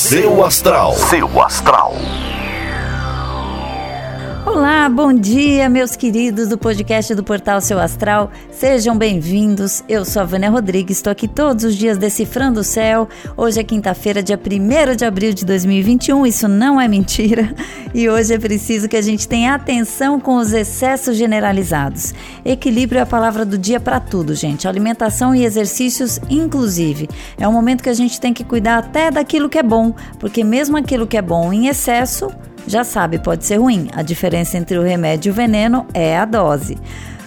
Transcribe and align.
Seu 0.00 0.42
astral. 0.42 0.94
Seu 0.94 1.42
astral. 1.42 1.92
Olá, 4.52 4.88
bom 4.88 5.12
dia, 5.12 5.68
meus 5.68 5.94
queridos 5.94 6.48
do 6.48 6.58
podcast 6.58 7.14
do 7.14 7.22
Portal 7.22 7.60
Seu 7.60 7.78
Astral. 7.78 8.32
Sejam 8.50 8.98
bem-vindos. 8.98 9.84
Eu 9.88 10.04
sou 10.04 10.22
a 10.22 10.24
Vânia 10.24 10.50
Rodrigues, 10.50 10.96
estou 10.96 11.12
aqui 11.12 11.28
todos 11.28 11.64
os 11.64 11.76
dias 11.76 11.96
decifrando 11.96 12.58
o 12.58 12.64
céu. 12.64 13.08
Hoje 13.36 13.60
é 13.60 13.62
quinta-feira, 13.62 14.24
dia 14.24 14.36
1 14.36 14.96
de 14.96 15.04
abril 15.04 15.32
de 15.32 15.46
2021, 15.46 16.26
isso 16.26 16.48
não 16.48 16.80
é 16.80 16.88
mentira. 16.88 17.54
E 17.92 18.08
hoje 18.08 18.32
é 18.32 18.38
preciso 18.38 18.88
que 18.88 18.96
a 18.96 19.02
gente 19.02 19.26
tenha 19.26 19.52
atenção 19.52 20.20
com 20.20 20.36
os 20.36 20.52
excessos 20.52 21.16
generalizados. 21.16 22.14
Equilíbrio 22.44 23.00
é 23.00 23.02
a 23.02 23.06
palavra 23.06 23.44
do 23.44 23.58
dia 23.58 23.80
para 23.80 23.98
tudo, 23.98 24.32
gente. 24.32 24.68
Alimentação 24.68 25.34
e 25.34 25.44
exercícios, 25.44 26.20
inclusive. 26.30 27.08
É 27.36 27.48
um 27.48 27.52
momento 27.52 27.82
que 27.82 27.88
a 27.88 27.94
gente 27.94 28.20
tem 28.20 28.32
que 28.32 28.44
cuidar 28.44 28.78
até 28.78 29.10
daquilo 29.10 29.48
que 29.48 29.58
é 29.58 29.62
bom, 29.62 29.92
porque 30.20 30.44
mesmo 30.44 30.76
aquilo 30.76 31.04
que 31.04 31.16
é 31.16 31.22
bom 31.22 31.52
em 31.52 31.66
excesso 31.66 32.30
já 32.66 32.84
sabe, 32.84 33.18
pode 33.18 33.44
ser 33.44 33.56
ruim. 33.56 33.88
A 33.92 34.02
diferença 34.02 34.56
entre 34.56 34.78
o 34.78 34.82
remédio 34.82 35.30
e 35.30 35.32
o 35.32 35.34
veneno 35.34 35.86
é 35.92 36.16
a 36.18 36.24
dose. 36.24 36.78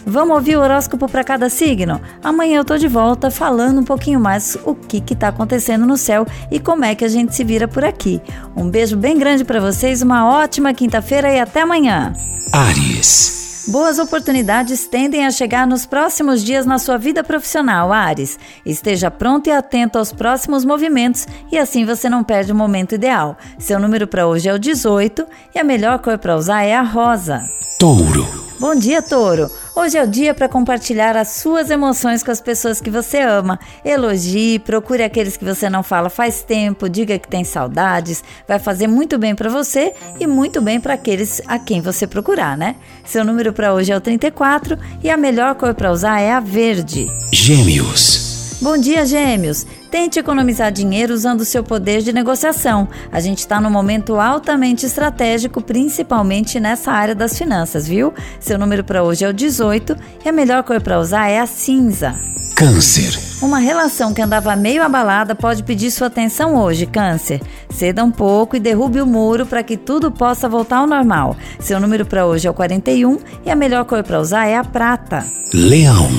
Vamos 0.05 0.35
ouvir 0.35 0.57
o 0.57 0.61
horóscopo 0.61 1.07
para 1.07 1.23
cada 1.23 1.49
signo? 1.49 2.01
Amanhã 2.21 2.57
eu 2.57 2.65
tô 2.65 2.77
de 2.77 2.87
volta 2.87 3.31
falando 3.31 3.79
um 3.79 3.85
pouquinho 3.85 4.19
mais 4.19 4.57
o 4.65 4.75
que 4.75 4.99
que 4.99 5.15
tá 5.15 5.29
acontecendo 5.29 5.85
no 5.85 5.95
céu 5.95 6.27
e 6.51 6.59
como 6.59 6.83
é 6.83 6.93
que 6.93 7.05
a 7.05 7.07
gente 7.07 7.33
se 7.33 7.43
vira 7.43 7.67
por 7.67 7.85
aqui. 7.85 8.21
Um 8.55 8.69
beijo 8.69 8.97
bem 8.97 9.17
grande 9.17 9.45
para 9.45 9.61
vocês, 9.61 10.01
uma 10.01 10.27
ótima 10.27 10.73
quinta-feira 10.73 11.31
e 11.31 11.39
até 11.39 11.61
amanhã. 11.61 12.13
Ares. 12.51 13.42
Boas 13.67 13.97
oportunidades 13.97 14.85
tendem 14.87 15.25
a 15.25 15.31
chegar 15.31 15.65
nos 15.65 15.85
próximos 15.85 16.43
dias 16.43 16.65
na 16.65 16.77
sua 16.77 16.97
vida 16.97 17.23
profissional, 17.23 17.93
Ares. 17.93 18.37
Esteja 18.65 19.09
pronto 19.09 19.47
e 19.47 19.51
atento 19.51 19.97
aos 19.97 20.11
próximos 20.11 20.65
movimentos 20.65 21.25
e 21.49 21.57
assim 21.57 21.85
você 21.85 22.09
não 22.09 22.25
perde 22.25 22.51
o 22.51 22.55
momento 22.55 22.93
ideal. 22.93 23.37
Seu 23.57 23.79
número 23.79 24.05
para 24.05 24.27
hoje 24.27 24.49
é 24.49 24.53
o 24.53 24.59
18 24.59 25.25
e 25.55 25.59
a 25.59 25.63
melhor 25.63 25.99
cor 25.99 26.17
para 26.17 26.35
usar 26.35 26.63
é 26.63 26.75
a 26.75 26.81
rosa. 26.81 27.41
Touro. 27.79 28.27
Bom 28.59 28.75
dia, 28.75 29.01
Touro! 29.01 29.49
Hoje 29.75 29.97
é 29.97 30.03
o 30.03 30.07
dia 30.07 30.35
para 30.35 30.47
compartilhar 30.47 31.17
as 31.17 31.29
suas 31.29 31.71
emoções 31.71 32.21
com 32.21 32.29
as 32.29 32.39
pessoas 32.39 32.79
que 32.79 32.91
você 32.91 33.19
ama. 33.21 33.59
Elogie, 33.83 34.59
procure 34.59 35.01
aqueles 35.01 35.35
que 35.35 35.43
você 35.43 35.67
não 35.67 35.81
fala 35.81 36.11
faz 36.11 36.43
tempo, 36.43 36.87
diga 36.87 37.17
que 37.17 37.27
tem 37.27 37.43
saudades. 37.43 38.23
Vai 38.47 38.59
fazer 38.59 38.85
muito 38.85 39.17
bem 39.17 39.33
para 39.33 39.49
você 39.49 39.93
e 40.19 40.27
muito 40.27 40.61
bem 40.61 40.79
para 40.79 40.93
aqueles 40.93 41.41
a 41.47 41.57
quem 41.57 41.81
você 41.81 42.05
procurar, 42.05 42.55
né? 42.55 42.75
Seu 43.03 43.25
número 43.25 43.51
para 43.51 43.73
hoje 43.73 43.91
é 43.91 43.97
o 43.97 44.01
34 44.01 44.77
e 45.01 45.09
a 45.09 45.17
melhor 45.17 45.55
cor 45.55 45.73
para 45.73 45.91
usar 45.91 46.19
é 46.19 46.31
a 46.31 46.39
verde. 46.39 47.07
Gêmeos. 47.33 48.59
Bom 48.61 48.77
dia, 48.77 49.03
Gêmeos! 49.07 49.65
Tente 49.93 50.17
economizar 50.17 50.71
dinheiro 50.71 51.13
usando 51.13 51.41
o 51.41 51.45
seu 51.45 51.63
poder 51.63 52.01
de 52.01 52.11
negociação. 52.11 52.87
A 53.11 53.19
gente 53.19 53.37
está 53.37 53.61
num 53.61 53.69
momento 53.69 54.19
altamente 54.19 54.87
estratégico, 54.87 55.61
principalmente 55.61 56.59
nessa 56.59 56.91
área 56.91 57.13
das 57.13 57.37
finanças, 57.37 57.87
viu? 57.87 58.11
Seu 58.39 58.57
número 58.57 58.83
para 58.83 59.03
hoje 59.03 59.23
é 59.23 59.29
o 59.29 59.33
18 59.33 59.95
e 60.25 60.27
a 60.27 60.31
melhor 60.31 60.63
cor 60.63 60.81
para 60.81 60.99
usar 60.99 61.27
é 61.27 61.39
a 61.39 61.45
cinza. 61.45 62.15
Câncer. 62.55 63.19
Uma 63.39 63.59
relação 63.59 64.15
que 64.15 64.21
andava 64.23 64.55
meio 64.55 64.81
abalada 64.81 65.35
pode 65.35 65.61
pedir 65.61 65.91
sua 65.91 66.07
atenção 66.07 66.55
hoje, 66.55 66.87
Câncer. 66.87 67.39
Ceda 67.69 68.03
um 68.03 68.09
pouco 68.09 68.55
e 68.55 68.59
derrube 68.59 68.99
o 68.99 69.05
muro 69.05 69.45
para 69.45 69.61
que 69.61 69.77
tudo 69.77 70.11
possa 70.11 70.49
voltar 70.49 70.77
ao 70.77 70.87
normal. 70.87 71.37
Seu 71.59 71.79
número 71.79 72.03
para 72.03 72.25
hoje 72.25 72.47
é 72.47 72.49
o 72.49 72.53
41 72.55 73.19
e 73.45 73.51
a 73.51 73.55
melhor 73.55 73.85
cor 73.85 74.01
para 74.01 74.19
usar 74.19 74.47
é 74.47 74.57
a 74.57 74.63
prata. 74.63 75.23
Leão. 75.53 76.09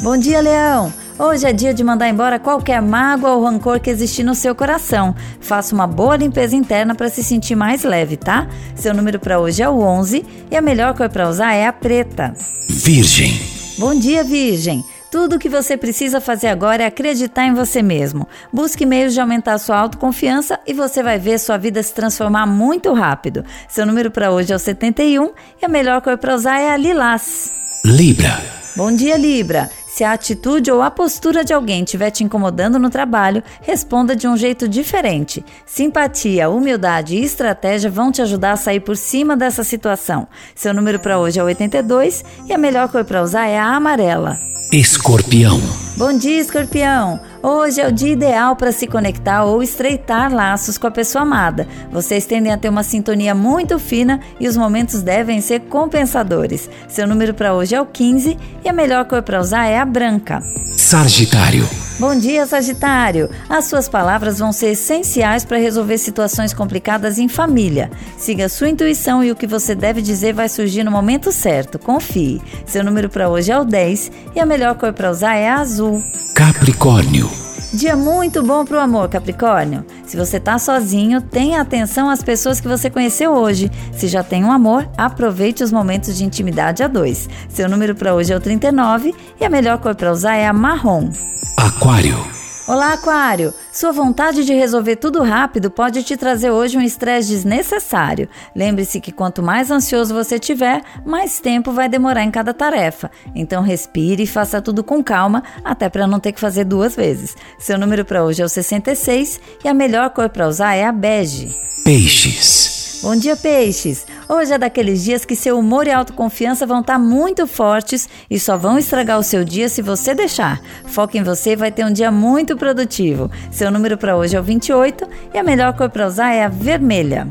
Bom 0.00 0.16
dia, 0.16 0.40
Leão! 0.40 0.90
Hoje 1.18 1.46
é 1.46 1.52
dia 1.52 1.74
de 1.74 1.82
mandar 1.82 2.08
embora 2.08 2.38
qualquer 2.38 2.80
mágoa 2.80 3.32
ou 3.32 3.42
rancor 3.42 3.80
que 3.80 3.90
existir 3.90 4.22
no 4.22 4.36
seu 4.36 4.54
coração. 4.54 5.16
Faça 5.40 5.74
uma 5.74 5.84
boa 5.84 6.16
limpeza 6.16 6.54
interna 6.54 6.94
para 6.94 7.08
se 7.08 7.24
sentir 7.24 7.56
mais 7.56 7.82
leve, 7.82 8.16
tá? 8.16 8.46
Seu 8.76 8.94
número 8.94 9.18
para 9.18 9.40
hoje 9.40 9.60
é 9.60 9.68
o 9.68 9.80
11 9.80 10.24
e 10.48 10.56
a 10.56 10.62
melhor 10.62 10.94
cor 10.94 11.08
para 11.08 11.28
usar 11.28 11.54
é 11.54 11.66
a 11.66 11.72
preta. 11.72 12.32
Virgem. 12.70 13.32
Bom 13.78 13.98
dia, 13.98 14.22
Virgem! 14.22 14.84
Tudo 15.10 15.36
o 15.36 15.38
que 15.40 15.48
você 15.48 15.76
precisa 15.76 16.20
fazer 16.20 16.48
agora 16.48 16.84
é 16.84 16.86
acreditar 16.86 17.46
em 17.46 17.54
você 17.54 17.82
mesmo. 17.82 18.28
Busque 18.52 18.86
meios 18.86 19.12
de 19.12 19.20
aumentar 19.20 19.58
sua 19.58 19.76
autoconfiança 19.76 20.60
e 20.68 20.72
você 20.72 21.02
vai 21.02 21.18
ver 21.18 21.40
sua 21.40 21.56
vida 21.56 21.82
se 21.82 21.92
transformar 21.92 22.46
muito 22.46 22.92
rápido. 22.92 23.44
Seu 23.68 23.84
número 23.84 24.12
para 24.12 24.30
hoje 24.30 24.52
é 24.52 24.56
o 24.56 24.58
71 24.58 25.32
e 25.60 25.64
a 25.64 25.68
melhor 25.68 26.00
cor 26.00 26.16
para 26.16 26.36
usar 26.36 26.60
é 26.60 26.70
a 26.70 26.76
lilás. 26.76 27.50
Libra. 27.84 28.40
Bom 28.76 28.94
dia, 28.94 29.16
Libra! 29.16 29.68
Se 29.88 30.04
a 30.04 30.12
atitude 30.12 30.70
ou 30.70 30.82
a 30.82 30.90
postura 30.90 31.42
de 31.42 31.54
alguém 31.54 31.82
estiver 31.82 32.10
te 32.10 32.22
incomodando 32.22 32.78
no 32.78 32.90
trabalho, 32.90 33.42
responda 33.62 34.14
de 34.14 34.28
um 34.28 34.36
jeito 34.36 34.68
diferente. 34.68 35.42
Simpatia, 35.64 36.50
humildade 36.50 37.16
e 37.16 37.24
estratégia 37.24 37.90
vão 37.90 38.12
te 38.12 38.20
ajudar 38.20 38.52
a 38.52 38.56
sair 38.56 38.80
por 38.80 38.98
cima 38.98 39.34
dessa 39.34 39.64
situação. 39.64 40.28
Seu 40.54 40.74
número 40.74 41.00
para 41.00 41.18
hoje 41.18 41.40
é 41.40 41.42
82 41.42 42.22
e 42.46 42.52
a 42.52 42.58
melhor 42.58 42.88
cor 42.88 43.02
para 43.02 43.22
usar 43.22 43.46
é 43.46 43.58
a 43.58 43.74
amarela. 43.74 44.38
Escorpião. 44.70 45.58
Bom 45.96 46.12
dia, 46.18 46.38
escorpião! 46.38 47.18
Hoje 47.42 47.80
é 47.80 47.86
o 47.86 47.92
dia 47.92 48.12
ideal 48.12 48.56
para 48.56 48.72
se 48.72 48.86
conectar 48.86 49.44
ou 49.44 49.62
estreitar 49.62 50.32
laços 50.34 50.76
com 50.76 50.88
a 50.88 50.90
pessoa 50.90 51.22
amada. 51.22 51.68
Vocês 51.92 52.26
tendem 52.26 52.52
a 52.52 52.58
ter 52.58 52.68
uma 52.68 52.82
sintonia 52.82 53.34
muito 53.34 53.78
fina 53.78 54.20
e 54.40 54.48
os 54.48 54.56
momentos 54.56 55.02
devem 55.02 55.40
ser 55.40 55.60
compensadores. 55.60 56.68
Seu 56.88 57.06
número 57.06 57.32
para 57.34 57.54
hoje 57.54 57.76
é 57.76 57.80
o 57.80 57.86
15 57.86 58.36
e 58.64 58.68
a 58.68 58.72
melhor 58.72 59.04
cor 59.04 59.22
para 59.22 59.40
usar 59.40 59.66
é 59.66 59.78
a 59.78 59.84
branca. 59.84 60.42
Sagitário. 60.76 61.68
Bom 61.98 62.16
dia, 62.16 62.46
Sagitário! 62.46 63.28
As 63.48 63.64
suas 63.64 63.88
palavras 63.88 64.38
vão 64.38 64.52
ser 64.52 64.68
essenciais 64.68 65.44
para 65.44 65.58
resolver 65.58 65.98
situações 65.98 66.54
complicadas 66.54 67.18
em 67.18 67.28
família. 67.28 67.90
Siga 68.16 68.48
sua 68.48 68.68
intuição 68.68 69.22
e 69.22 69.32
o 69.32 69.36
que 69.36 69.48
você 69.48 69.74
deve 69.74 70.00
dizer 70.00 70.32
vai 70.32 70.48
surgir 70.48 70.84
no 70.84 70.92
momento 70.92 71.32
certo. 71.32 71.78
Confie. 71.78 72.40
Seu 72.64 72.84
número 72.84 73.08
para 73.08 73.28
hoje 73.28 73.50
é 73.50 73.58
o 73.58 73.64
10 73.64 74.12
e 74.34 74.40
a 74.40 74.46
melhor 74.46 74.76
cor 74.76 74.92
para 74.92 75.10
usar 75.10 75.34
é 75.34 75.48
a 75.48 75.56
azul. 75.56 76.00
Capricórnio. 76.34 77.27
Dia 77.72 77.94
muito 77.96 78.42
bom 78.42 78.64
para 78.64 78.78
o 78.78 78.80
amor, 78.80 79.08
Capricórnio. 79.10 79.84
Se 80.06 80.16
você 80.16 80.40
tá 80.40 80.58
sozinho, 80.58 81.20
tenha 81.20 81.60
atenção 81.60 82.08
às 82.08 82.22
pessoas 82.22 82.60
que 82.60 82.68
você 82.68 82.88
conheceu 82.88 83.32
hoje. 83.32 83.70
Se 83.92 84.08
já 84.08 84.22
tem 84.22 84.42
um 84.42 84.50
amor, 84.50 84.88
aproveite 84.96 85.62
os 85.62 85.70
momentos 85.70 86.16
de 86.16 86.24
intimidade 86.24 86.82
a 86.82 86.88
dois. 86.88 87.28
Seu 87.48 87.68
número 87.68 87.94
para 87.94 88.14
hoje 88.14 88.32
é 88.32 88.36
o 88.36 88.40
39 88.40 89.14
e 89.38 89.44
a 89.44 89.50
melhor 89.50 89.78
cor 89.78 89.94
para 89.94 90.10
usar 90.10 90.36
é 90.36 90.46
a 90.46 90.52
marrom. 90.52 91.10
Aquário. 91.58 92.37
Olá, 92.68 92.92
Aquário! 92.92 93.54
Sua 93.72 93.92
vontade 93.92 94.44
de 94.44 94.52
resolver 94.52 94.96
tudo 94.96 95.22
rápido 95.22 95.70
pode 95.70 96.02
te 96.02 96.18
trazer 96.18 96.50
hoje 96.50 96.76
um 96.76 96.82
estresse 96.82 97.30
desnecessário. 97.30 98.28
Lembre-se 98.54 99.00
que 99.00 99.10
quanto 99.10 99.42
mais 99.42 99.70
ansioso 99.70 100.12
você 100.12 100.38
tiver, 100.38 100.82
mais 101.02 101.40
tempo 101.40 101.72
vai 101.72 101.88
demorar 101.88 102.22
em 102.22 102.30
cada 102.30 102.52
tarefa. 102.52 103.10
Então 103.34 103.62
respire 103.62 104.24
e 104.24 104.26
faça 104.26 104.60
tudo 104.60 104.84
com 104.84 105.02
calma, 105.02 105.42
até 105.64 105.88
para 105.88 106.06
não 106.06 106.20
ter 106.20 106.32
que 106.32 106.40
fazer 106.40 106.64
duas 106.64 106.94
vezes. 106.94 107.34
Seu 107.58 107.78
número 107.78 108.04
para 108.04 108.22
hoje 108.22 108.42
é 108.42 108.44
o 108.44 108.48
66 108.50 109.40
e 109.64 109.66
a 109.66 109.72
melhor 109.72 110.10
cor 110.10 110.28
para 110.28 110.46
usar 110.46 110.74
é 110.74 110.84
a 110.84 110.92
bege. 110.92 111.58
Peixes. 111.86 113.00
Bom 113.02 113.16
dia, 113.16 113.34
peixes! 113.34 114.06
Hoje 114.28 114.52
é 114.52 114.58
daqueles 114.58 115.02
dias 115.02 115.24
que 115.24 115.34
seu 115.34 115.58
humor 115.58 115.86
e 115.86 115.90
autoconfiança 115.90 116.66
vão 116.66 116.80
estar 116.80 116.98
muito 116.98 117.46
fortes 117.46 118.06
e 118.28 118.38
só 118.38 118.58
vão 118.58 118.78
estragar 118.78 119.18
o 119.18 119.22
seu 119.22 119.42
dia 119.42 119.70
se 119.70 119.80
você 119.80 120.14
deixar. 120.14 120.60
Foque 120.84 121.16
em 121.16 121.22
você 121.22 121.52
e 121.52 121.56
vai 121.56 121.72
ter 121.72 121.86
um 121.86 121.92
dia 121.92 122.10
muito 122.10 122.54
produtivo. 122.54 123.30
Seu 123.50 123.70
número 123.70 123.96
para 123.96 124.16
hoje 124.16 124.36
é 124.36 124.40
o 124.40 124.42
28 124.42 125.08
e 125.32 125.38
a 125.38 125.42
melhor 125.42 125.72
cor 125.72 125.88
para 125.88 126.06
usar 126.06 126.34
é 126.34 126.44
a 126.44 126.48
vermelha. 126.48 127.26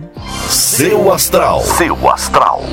Seu 0.49 1.13
astral. 1.13 1.61
Seu 1.61 2.09
astral. 2.09 2.63